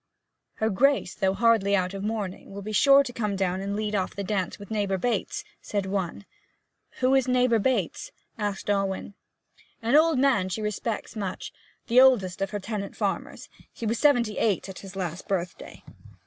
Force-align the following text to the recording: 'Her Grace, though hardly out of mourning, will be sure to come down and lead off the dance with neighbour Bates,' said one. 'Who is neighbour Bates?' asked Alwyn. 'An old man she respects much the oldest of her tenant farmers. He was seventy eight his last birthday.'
'Her 0.55 0.71
Grace, 0.71 1.13
though 1.13 1.35
hardly 1.35 1.75
out 1.75 1.93
of 1.93 2.03
mourning, 2.03 2.49
will 2.49 2.63
be 2.63 2.71
sure 2.71 3.03
to 3.03 3.13
come 3.13 3.35
down 3.35 3.61
and 3.61 3.75
lead 3.75 3.93
off 3.93 4.15
the 4.15 4.23
dance 4.23 4.57
with 4.57 4.71
neighbour 4.71 4.97
Bates,' 4.97 5.43
said 5.61 5.85
one. 5.85 6.25
'Who 7.01 7.13
is 7.13 7.27
neighbour 7.27 7.59
Bates?' 7.59 8.11
asked 8.35 8.67
Alwyn. 8.67 9.13
'An 9.79 9.95
old 9.95 10.17
man 10.17 10.49
she 10.49 10.59
respects 10.59 11.15
much 11.15 11.53
the 11.85 12.01
oldest 12.01 12.41
of 12.41 12.49
her 12.49 12.59
tenant 12.59 12.95
farmers. 12.97 13.47
He 13.71 13.85
was 13.85 13.99
seventy 13.99 14.39
eight 14.39 14.65
his 14.65 14.95
last 14.95 15.27
birthday.' 15.27 15.83